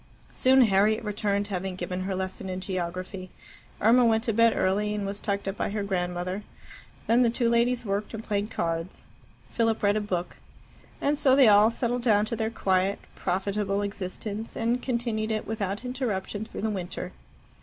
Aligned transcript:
Soon 0.31 0.63
Harriet 0.63 1.03
returned, 1.03 1.45
having 1.45 1.75
given 1.75 1.99
her 2.05 2.15
lesson 2.15 2.49
in 2.49 2.59
geography. 2.59 3.29
Irma 3.79 4.03
went 4.03 4.23
to 4.23 4.33
bed 4.33 4.51
early, 4.55 4.95
and 4.95 5.05
was 5.05 5.21
tucked 5.21 5.47
up 5.47 5.55
by 5.57 5.69
her 5.69 5.83
grandmother. 5.83 6.41
Then 7.05 7.21
the 7.21 7.29
two 7.29 7.47
ladies 7.47 7.85
worked 7.85 8.11
and 8.15 8.23
played 8.23 8.49
cards. 8.49 9.05
Philip 9.49 9.83
read 9.83 9.97
a 9.97 10.01
book. 10.01 10.37
And 10.99 11.19
so 11.19 11.35
they 11.35 11.47
all 11.47 11.69
settled 11.69 12.01
down 12.01 12.25
to 12.25 12.35
their 12.35 12.49
quiet, 12.49 12.97
profitable 13.13 13.83
existence, 13.83 14.55
and 14.57 14.81
continued 14.81 15.31
it 15.31 15.45
without 15.45 15.85
interruption 15.85 16.45
through 16.45 16.61
the 16.63 16.71
winter. 16.71 17.11